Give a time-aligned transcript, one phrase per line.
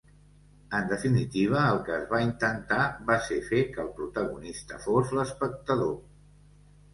[0.75, 2.79] En definitiva, el que es va intentar
[3.11, 5.95] va ser fer que el protagonista fos l'espectador.